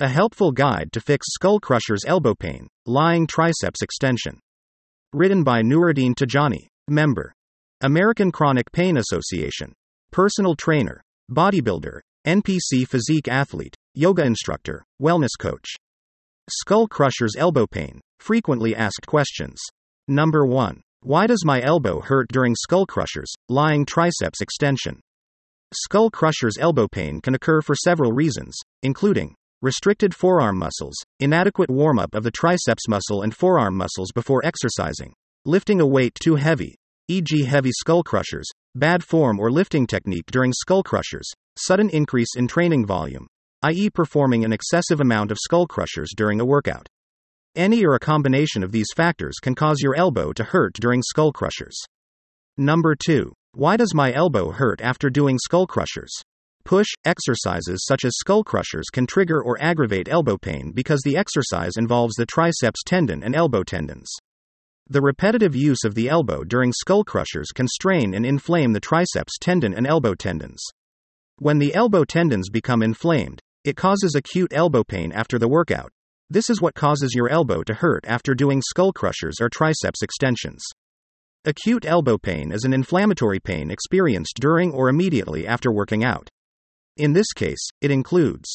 [0.00, 4.38] A helpful guide to fix skull crusher's elbow pain, lying triceps extension.
[5.12, 7.32] Written by Nuruddin Tajani, member.
[7.80, 9.72] American Chronic Pain Association.
[10.12, 15.66] Personal trainer, bodybuilder, NPC physique athlete, yoga instructor, wellness coach.
[16.48, 18.00] Skull crusher's elbow pain.
[18.20, 19.58] Frequently asked questions.
[20.06, 20.80] Number 1.
[21.00, 25.00] Why does my elbow hurt during skull crushers, lying triceps extension?
[25.74, 31.98] Skull crusher's elbow pain can occur for several reasons, including restricted forearm muscles, inadequate warm
[31.98, 35.12] up of the triceps muscle and forearm muscles before exercising,
[35.44, 36.76] lifting a weight too heavy,
[37.08, 42.46] e.g., heavy skull crushers, bad form or lifting technique during skull crushers, sudden increase in
[42.46, 43.26] training volume,
[43.62, 46.86] i.e., performing an excessive amount of skull crushers during a workout.
[47.56, 51.32] Any or a combination of these factors can cause your elbow to hurt during skull
[51.32, 51.76] crushers.
[52.56, 53.32] Number 2.
[53.54, 56.12] Why does my elbow hurt after doing skull crushers?
[56.68, 61.78] Push exercises such as skull crushers can trigger or aggravate elbow pain because the exercise
[61.78, 64.10] involves the triceps tendon and elbow tendons.
[64.86, 69.38] The repetitive use of the elbow during skull crushers can strain and inflame the triceps
[69.40, 70.62] tendon and elbow tendons.
[71.38, 75.90] When the elbow tendons become inflamed, it causes acute elbow pain after the workout.
[76.28, 80.62] This is what causes your elbow to hurt after doing skull crushers or triceps extensions.
[81.46, 86.28] Acute elbow pain is an inflammatory pain experienced during or immediately after working out.
[86.98, 88.48] In this case, it includes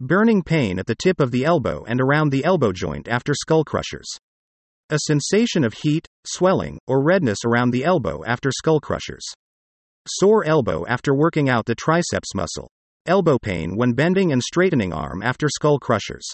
[0.00, 3.62] burning pain at the tip of the elbow and around the elbow joint after skull
[3.62, 4.08] crushers,
[4.88, 9.22] a sensation of heat, swelling, or redness around the elbow after skull crushers,
[10.08, 12.70] sore elbow after working out the triceps muscle,
[13.04, 16.24] elbow pain when bending and straightening arm after skull crushers,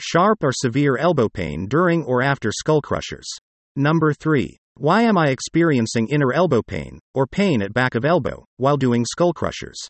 [0.00, 3.26] sharp or severe elbow pain during or after skull crushers.
[3.74, 4.56] Number 3.
[4.76, 9.04] Why am I experiencing inner elbow pain, or pain at back of elbow, while doing
[9.04, 9.88] skull crushers?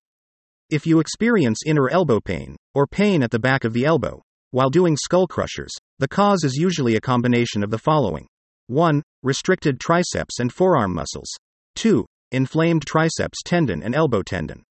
[0.69, 4.69] If you experience inner elbow pain, or pain at the back of the elbow, while
[4.69, 8.27] doing skull crushers, the cause is usually a combination of the following
[8.67, 9.01] 1.
[9.23, 11.29] Restricted triceps and forearm muscles.
[11.77, 12.05] 2.
[12.33, 14.65] Inflamed triceps tendon and elbow tendon.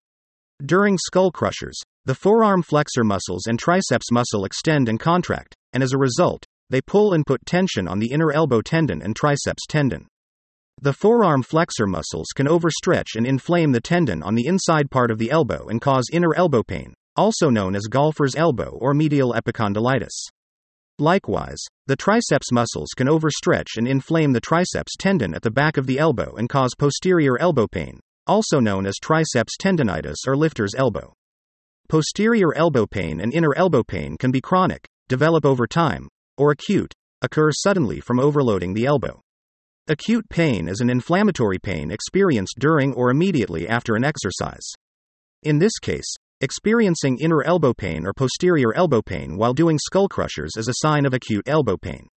[0.66, 5.94] During skull crushers, the forearm flexor muscles and triceps muscle extend and contract, and as
[5.94, 10.08] a result, they pull and put tension on the inner elbow tendon and triceps tendon.
[10.85, 15.18] The forearm flexor muscles can overstretch and inflame the tendon on the inside part of
[15.18, 20.13] the elbow and cause inner elbow pain, also known as golfer's elbow or medial epicondylitis.
[21.00, 21.57] Likewise,
[21.88, 25.97] the triceps muscles can overstretch and inflame the triceps tendon at the back of the
[25.97, 31.12] elbow and cause posterior elbow pain, also known as triceps tendonitis or lifter's elbow.
[31.90, 36.07] Posterior elbow pain and inner elbow pain can be chronic, develop over time,
[36.38, 39.25] or acute, occur suddenly from overloading the elbow.
[39.88, 44.68] Acute pain is an inflammatory pain experienced during or immediately after an exercise.
[45.44, 50.53] In this case, experiencing inner elbow pain or posterior elbow pain while doing skull crushers
[50.57, 52.07] is a sign of acute elbow pain.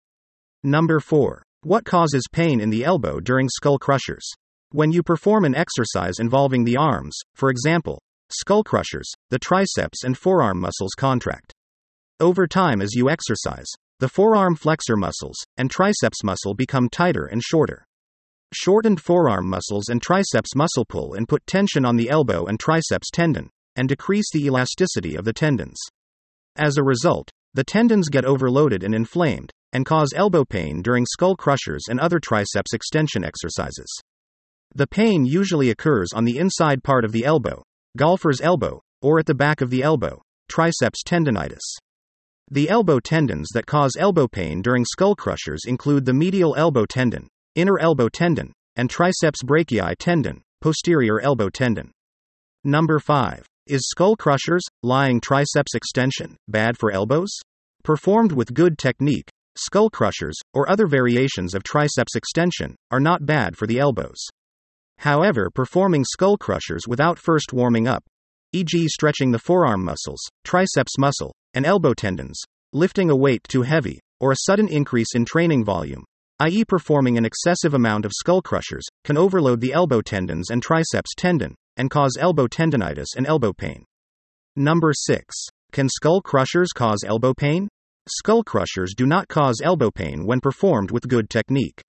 [0.62, 1.42] Number 4.
[1.60, 4.26] What causes pain in the elbow during skull crushers?
[4.70, 8.00] When you perform an exercise involving the arms, for example,
[8.30, 11.52] skull crushers, the triceps and forearm muscles contract.
[12.18, 13.68] Over time, as you exercise,
[14.00, 17.84] the forearm flexor muscles and triceps muscle become tighter and shorter.
[18.52, 23.10] Shortened forearm muscles and triceps muscle pull and put tension on the elbow and triceps
[23.10, 25.78] tendon, and decrease the elasticity of the tendons.
[26.56, 31.36] As a result, the tendons get overloaded and inflamed, and cause elbow pain during skull
[31.36, 33.90] crushers and other triceps extension exercises.
[34.74, 37.62] The pain usually occurs on the inside part of the elbow,
[37.96, 41.78] golfer's elbow, or at the back of the elbow, triceps tendonitis.
[42.50, 47.28] The elbow tendons that cause elbow pain during skull crushers include the medial elbow tendon,
[47.54, 51.92] inner elbow tendon, and triceps brachii tendon, posterior elbow tendon.
[52.64, 53.46] Number 5.
[53.66, 57.28] Is skull crushers, lying triceps extension, bad for elbows?
[57.84, 59.28] Performed with good technique,
[59.58, 64.24] skull crushers, or other variations of triceps extension, are not bad for the elbows.
[64.96, 68.04] However, performing skull crushers without first warming up,
[68.54, 72.40] e.g., stretching the forearm muscles, triceps muscle, and elbow tendons,
[72.72, 76.04] lifting a weight too heavy, or a sudden increase in training volume,
[76.38, 81.10] i.e., performing an excessive amount of skull crushers, can overload the elbow tendons and triceps
[81.16, 83.84] tendon, and cause elbow tendonitis and elbow pain.
[84.54, 85.34] Number 6.
[85.72, 87.66] Can skull crushers cause elbow pain?
[88.08, 91.82] Skull crushers do not cause elbow pain when performed with good technique.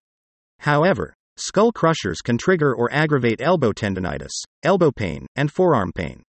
[0.61, 4.33] However, skull crushers can trigger or aggravate elbow tendonitis,
[4.63, 6.23] elbow pain, and forearm pain.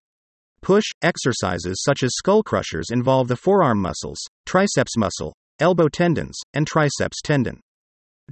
[0.61, 6.67] Push exercises such as skull crushers involve the forearm muscles, triceps muscle, elbow tendons, and
[6.67, 7.59] triceps tendon.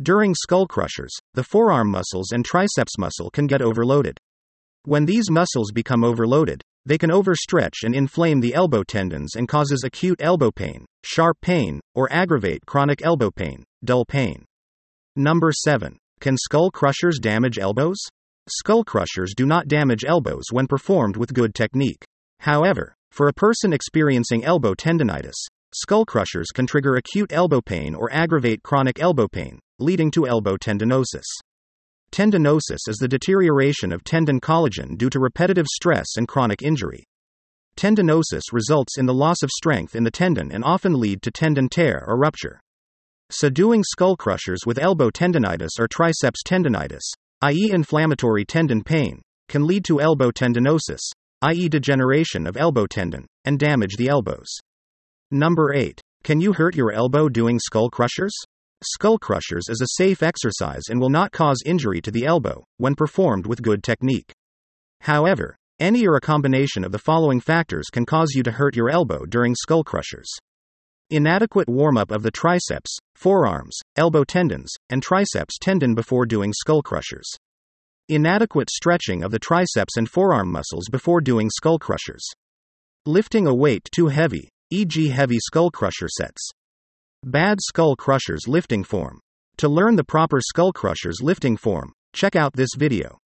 [0.01, 4.17] During skull crushers, the forearm muscles and triceps muscle can get overloaded.
[4.83, 9.83] When these muscles become overloaded, they can overstretch and inflame the elbow tendons and causes
[9.83, 14.45] acute elbow pain, sharp pain, or aggravate chronic elbow pain, dull pain.
[15.15, 15.97] Number 7.
[16.19, 17.97] Can skull crushers damage elbows?
[18.47, 22.04] Skull crushers do not damage elbows when performed with good technique.
[22.45, 25.33] However, for a person experiencing elbow tendonitis,
[25.73, 30.55] skull crushers can trigger acute elbow pain or aggravate chronic elbow pain, leading to elbow
[30.55, 31.25] tendinosis.
[32.11, 37.03] Tendinosis is the deterioration of tendon collagen due to repetitive stress and chronic injury.
[37.77, 41.67] Tendinosis results in the loss of strength in the tendon and often lead to tendon
[41.67, 42.59] tear or rupture.
[43.31, 47.09] Subduing skull crushers with elbow tendonitis or triceps tendonitis,
[47.41, 51.01] i.e., inflammatory tendon pain, can lead to elbow tendinosis,
[51.41, 54.47] i.e., degeneration of elbow tendon, and damage the elbows.
[55.31, 56.01] Number 8.
[56.23, 58.33] Can you hurt your elbow doing skull crushers?
[58.83, 62.95] Skull crushers is a safe exercise and will not cause injury to the elbow when
[62.95, 64.31] performed with good technique.
[65.01, 68.89] However, any or a combination of the following factors can cause you to hurt your
[68.89, 70.27] elbow during skull crushers.
[71.09, 76.81] Inadequate warm up of the triceps, forearms, elbow tendons, and triceps tendon before doing skull
[76.81, 77.27] crushers.
[78.07, 82.23] Inadequate stretching of the triceps and forearm muscles before doing skull crushers.
[83.07, 86.51] Lifting a weight too heavy, e.g., heavy skull crusher sets.
[87.23, 89.19] Bad skull crushers lifting form.
[89.57, 93.17] To learn the proper skull crushers lifting form, check out this video.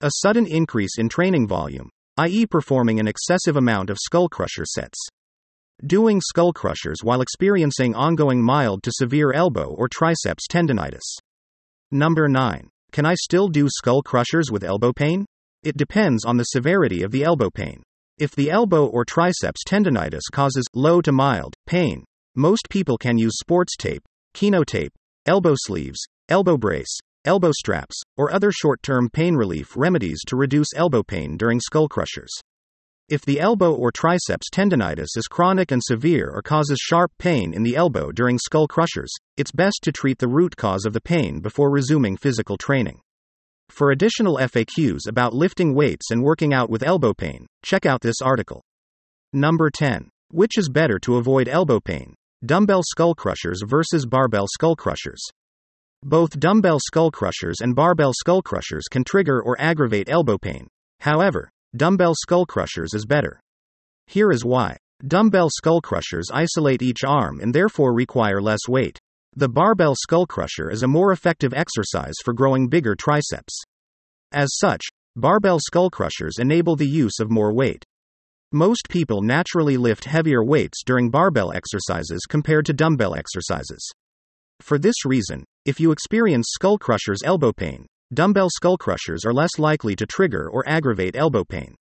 [0.00, 4.98] A sudden increase in training volume, i.e., performing an excessive amount of skull crusher sets.
[5.86, 11.06] Doing skull crushers while experiencing ongoing mild to severe elbow or triceps tendonitis.
[11.92, 12.68] Number 9.
[12.92, 15.24] Can I still do skull crushers with elbow pain?
[15.62, 17.82] It depends on the severity of the elbow pain.
[18.18, 22.04] If the elbow or triceps tendonitis causes low to mild pain,
[22.34, 24.02] most people can use sports tape,
[24.34, 24.92] kinesio tape,
[25.26, 30.68] elbow sleeves, elbow brace, elbow straps, or other short term pain relief remedies to reduce
[30.74, 32.30] elbow pain during skull crushers.
[33.08, 37.62] If the elbow or triceps tendonitis is chronic and severe or causes sharp pain in
[37.62, 41.40] the elbow during skull crushers, it's best to treat the root cause of the pain
[41.40, 43.00] before resuming physical training.
[43.70, 48.20] For additional FAQs about lifting weights and working out with elbow pain, check out this
[48.22, 48.62] article.
[49.32, 50.10] Number 10.
[50.30, 52.14] Which is better to avoid elbow pain?
[52.44, 55.22] Dumbbell skull crushers versus barbell skull crushers.
[56.02, 60.68] Both dumbbell skull crushers and barbell skull crushers can trigger or aggravate elbow pain.
[61.00, 63.40] However, dumbbell skull crushers is better.
[64.06, 64.76] Here is why.
[65.06, 68.98] Dumbbell skull crushers isolate each arm and therefore require less weight.
[69.36, 73.54] The barbell skull crusher is a more effective exercise for growing bigger triceps.
[74.32, 74.82] As such,
[75.14, 77.84] barbell skull crushers enable the use of more weight.
[78.50, 83.86] Most people naturally lift heavier weights during barbell exercises compared to dumbbell exercises.
[84.60, 89.58] For this reason, if you experience skull crushers elbow pain, dumbbell skull crushers are less
[89.58, 91.74] likely to trigger or aggravate elbow pain.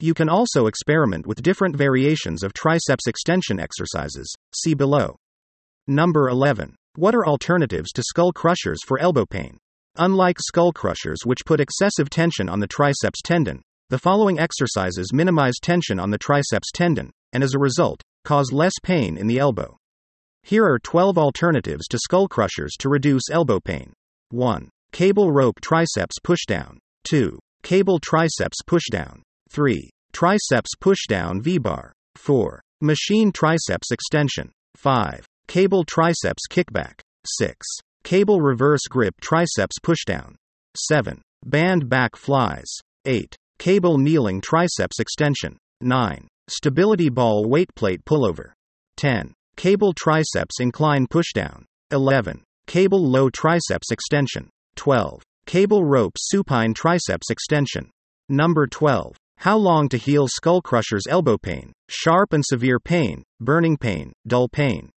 [0.00, 4.34] You can also experiment with different variations of triceps extension exercises.
[4.54, 5.16] See below.
[5.86, 6.74] Number 11.
[6.96, 9.58] What are alternatives to skull crushers for elbow pain?
[9.96, 15.54] Unlike skull crushers, which put excessive tension on the triceps tendon, the following exercises minimize
[15.62, 19.76] tension on the triceps tendon, and as a result, cause less pain in the elbow.
[20.42, 23.92] Here are 12 alternatives to skull crushers to reduce elbow pain.
[24.30, 24.68] 1.
[24.94, 26.78] Cable rope triceps pushdown.
[27.08, 27.36] 2.
[27.64, 29.22] Cable triceps pushdown.
[29.50, 29.90] 3.
[30.12, 31.92] Triceps pushdown V bar.
[32.14, 32.62] 4.
[32.80, 34.52] Machine triceps extension.
[34.76, 35.26] 5.
[35.48, 37.00] Cable triceps kickback.
[37.26, 37.66] 6.
[38.04, 40.36] Cable reverse grip triceps pushdown.
[40.76, 41.20] 7.
[41.44, 42.70] Band back flies.
[43.04, 43.34] 8.
[43.58, 45.58] Cable kneeling triceps extension.
[45.80, 46.28] 9.
[46.46, 48.52] Stability ball weight plate pullover.
[48.96, 49.34] 10.
[49.56, 51.64] Cable triceps incline pushdown.
[51.90, 52.44] 11.
[52.68, 54.50] Cable low triceps extension.
[54.76, 55.22] 12.
[55.46, 57.90] Cable rope supine triceps extension.
[58.28, 59.16] Number 12.
[59.38, 64.48] How long to heal skull crushers elbow pain, sharp and severe pain, burning pain, dull
[64.48, 64.90] pain.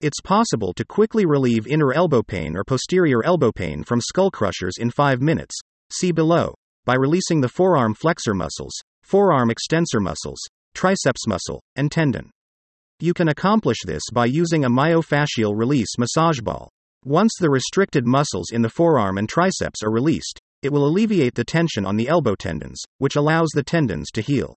[0.00, 4.74] It's possible to quickly relieve inner elbow pain or posterior elbow pain from skull crushers
[4.78, 5.54] in 5 minutes.
[5.90, 6.54] See below
[6.84, 10.38] by releasing the forearm flexor muscles, forearm extensor muscles,
[10.74, 12.30] triceps muscle, and tendon.
[13.00, 16.70] You can accomplish this by using a myofascial release massage ball.
[17.04, 21.44] Once the restricted muscles in the forearm and triceps are released, it will alleviate the
[21.44, 24.56] tension on the elbow tendons, which allows the tendons to heal.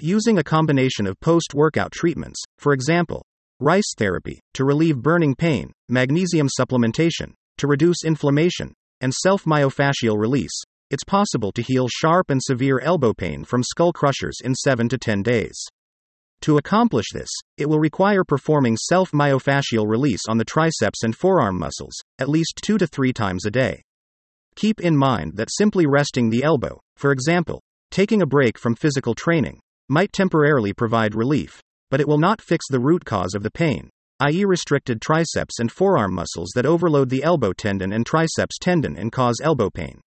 [0.00, 3.24] Using a combination of post workout treatments, for example,
[3.60, 10.62] rice therapy, to relieve burning pain, magnesium supplementation, to reduce inflammation, and self myofascial release,
[10.90, 14.98] it's possible to heal sharp and severe elbow pain from skull crushers in 7 to
[14.98, 15.56] 10 days.
[16.42, 21.58] To accomplish this, it will require performing self myofascial release on the triceps and forearm
[21.58, 23.82] muscles, at least 2 to 3 times a day.
[24.54, 29.14] Keep in mind that simply resting the elbow, for example, taking a break from physical
[29.14, 33.50] training might temporarily provide relief, but it will not fix the root cause of the
[33.50, 33.90] pain,
[34.20, 39.12] i.e., restricted triceps and forearm muscles that overload the elbow tendon and triceps tendon and
[39.12, 40.00] cause elbow pain.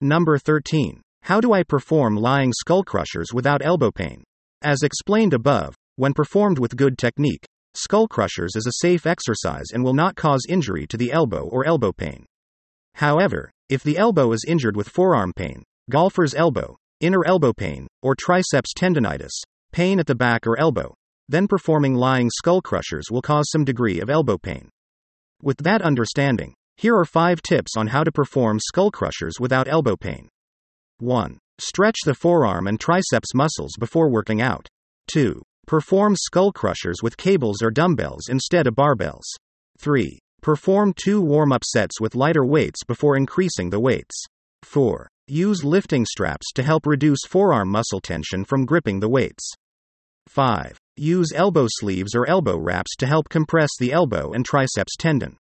[0.00, 1.00] Number 13.
[1.22, 4.24] How do I perform lying skull crushers without elbow pain?
[4.64, 7.44] As explained above, when performed with good technique,
[7.74, 11.66] skull crushers is a safe exercise and will not cause injury to the elbow or
[11.66, 12.24] elbow pain.
[12.94, 18.14] However, if the elbow is injured with forearm pain, golfer's elbow, inner elbow pain, or
[18.14, 19.34] triceps tendonitis,
[19.70, 20.94] pain at the back or elbow,
[21.28, 24.70] then performing lying skull crushers will cause some degree of elbow pain.
[25.42, 29.96] With that understanding, here are 5 tips on how to perform skull crushers without elbow
[29.96, 30.30] pain.
[31.00, 31.38] 1.
[31.58, 34.66] Stretch the forearm and triceps muscles before working out.
[35.08, 35.40] 2.
[35.66, 39.24] Perform skull crushers with cables or dumbbells instead of barbells.
[39.78, 40.18] 3.
[40.42, 44.24] Perform two warm up sets with lighter weights before increasing the weights.
[44.64, 45.08] 4.
[45.28, 49.48] Use lifting straps to help reduce forearm muscle tension from gripping the weights.
[50.28, 50.76] 5.
[50.96, 55.36] Use elbow sleeves or elbow wraps to help compress the elbow and triceps tendon.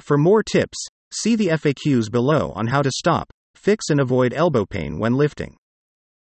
[0.00, 0.78] For more tips,
[1.12, 5.56] see the FAQs below on how to stop, Fix and avoid elbow pain when lifting.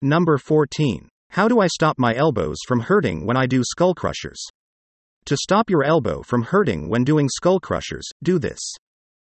[0.01, 1.09] Number 14.
[1.31, 4.39] How do I stop my elbows from hurting when I do skull crushers?
[5.25, 8.59] To stop your elbow from hurting when doing skull crushers, do this.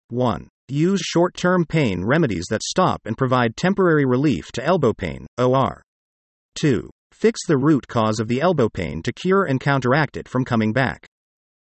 [0.09, 0.49] 1.
[0.69, 5.81] Use short term pain remedies that stop and provide temporary relief to elbow pain, OR.
[6.59, 6.89] 2.
[7.13, 10.73] Fix the root cause of the elbow pain to cure and counteract it from coming
[10.73, 11.07] back.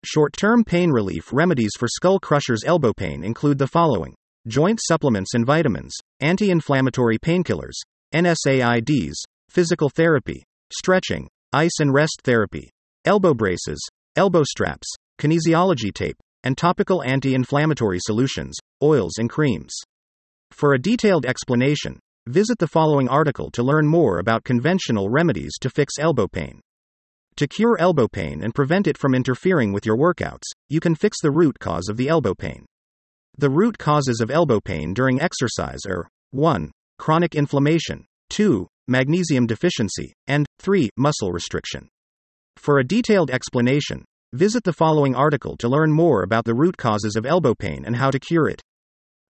[0.04, 4.14] Short term pain relief remedies for skull crushers elbow pain include the following
[4.48, 7.78] joint supplements and vitamins, anti inflammatory painkillers,
[8.14, 9.14] NSAIDs,
[9.48, 12.70] physical therapy, stretching, ice and rest therapy,
[13.04, 13.78] elbow braces,
[14.16, 14.88] elbow straps,
[15.20, 19.74] kinesiology tape, and topical anti inflammatory solutions, oils and creams.
[20.50, 25.70] For a detailed explanation, visit the following article to learn more about conventional remedies to
[25.70, 26.60] fix elbow pain.
[27.36, 31.18] To cure elbow pain and prevent it from interfering with your workouts, you can fix
[31.22, 32.66] the root cause of the elbow pain.
[33.38, 36.70] The root causes of elbow pain during exercise are 1.
[36.98, 38.68] Chronic inflammation, 2.
[38.88, 40.90] Magnesium deficiency, and 3.
[40.98, 41.88] Muscle restriction.
[42.56, 47.16] For a detailed explanation, visit the following article to learn more about the root causes
[47.16, 48.60] of elbow pain and how to cure it.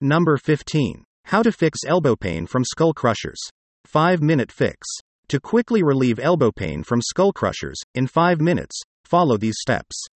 [0.00, 1.04] Number 15.
[1.26, 3.40] How to fix elbow pain from skull crushers.
[3.84, 4.88] 5 minute fix.
[5.28, 10.06] To quickly relieve elbow pain from skull crushers, in 5 minutes, follow these steps.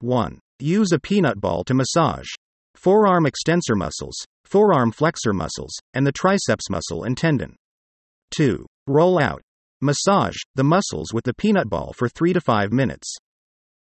[0.00, 0.40] 1.
[0.58, 2.28] Use a peanut ball to massage
[2.74, 7.56] forearm extensor muscles, forearm flexor muscles, and the triceps muscle and tendon.
[8.32, 8.66] 2.
[8.86, 9.42] Roll out.
[9.80, 13.16] Massage the muscles with the peanut ball for 3 to 5 minutes.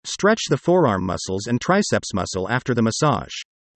[0.04, 3.34] Stretch the forearm muscles and triceps muscle after the massage.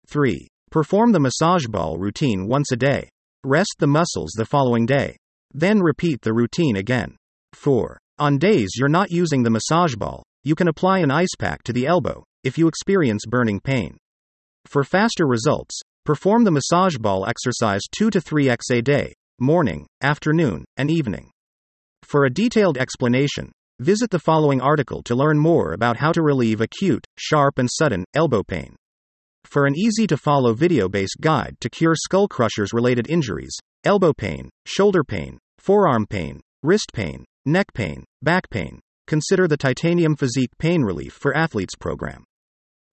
[0.08, 0.48] 3.
[0.70, 3.08] Perform the massage ball routine once a day.
[3.44, 5.16] Rest the muscles the following day.
[5.52, 7.16] Then repeat the routine again.
[7.52, 7.98] 4.
[8.18, 11.72] On days you're not using the massage ball, you can apply an ice pack to
[11.72, 13.96] the elbow if you experience burning pain.
[14.66, 20.64] For faster results, perform the massage ball exercise 2 to 3x a day, morning, afternoon,
[20.76, 21.30] and evening.
[22.02, 26.60] For a detailed explanation, visit the following article to learn more about how to relieve
[26.60, 28.76] acute, sharp, and sudden elbow pain.
[29.44, 34.12] For an easy to follow video based guide to cure skull crushers related injuries, elbow
[34.12, 40.56] pain, shoulder pain, forearm pain, wrist pain, neck pain, back pain, consider the Titanium Physique
[40.58, 42.24] Pain Relief for Athletes program.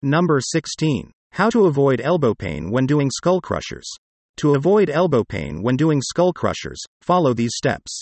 [0.01, 1.11] Number 16.
[1.33, 3.89] How to avoid elbow pain when doing skull crushers.
[4.38, 8.01] To avoid elbow pain when doing skull crushers, follow these steps.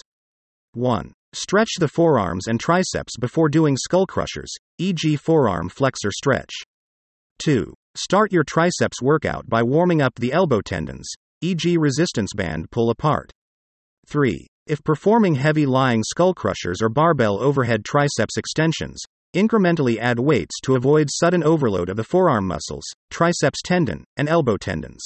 [0.74, 1.14] 1.
[1.34, 6.52] Stretch the forearms and triceps before doing skull crushers, e.g., forearm flexor stretch.
[7.44, 7.72] 2.
[7.96, 11.08] Start your triceps workout by warming up the elbow tendons,
[11.42, 13.32] e.g., resistance band pull apart.
[14.08, 14.48] 3.
[14.66, 19.00] If performing heavy lying skull crushers or barbell overhead triceps extensions,
[19.36, 24.58] Incrementally add weights to avoid sudden overload of the forearm muscles, triceps tendon, and elbow
[24.58, 25.04] tendons.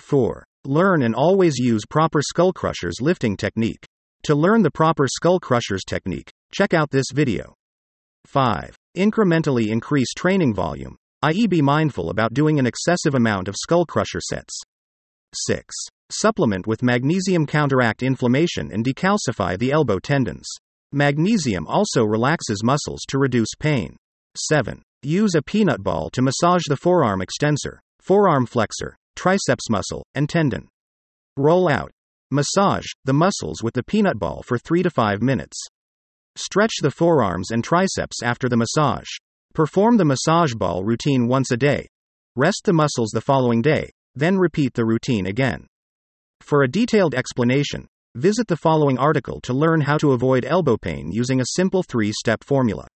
[0.00, 0.44] 4.
[0.64, 3.86] Learn and always use proper skull crushers lifting technique.
[4.24, 7.54] To learn the proper skull crushers technique, check out this video.
[8.24, 8.74] 5.
[8.96, 14.20] Incrementally increase training volume, i.e., be mindful about doing an excessive amount of skull crusher
[14.20, 14.60] sets.
[15.34, 15.72] 6.
[16.10, 20.48] Supplement with magnesium counteract inflammation and decalcify the elbow tendons.
[20.96, 23.98] Magnesium also relaxes muscles to reduce pain.
[24.48, 24.80] 7.
[25.02, 30.68] Use a peanut ball to massage the forearm extensor, forearm flexor, triceps muscle, and tendon.
[31.36, 31.90] Roll out.
[32.30, 35.58] Massage the muscles with the peanut ball for 3 to 5 minutes.
[36.34, 39.18] Stretch the forearms and triceps after the massage.
[39.52, 41.86] Perform the massage ball routine once a day.
[42.36, 45.66] Rest the muscles the following day, then repeat the routine again.
[46.40, 47.86] For a detailed explanation,
[48.16, 52.12] Visit the following article to learn how to avoid elbow pain using a simple three
[52.12, 52.88] step formula.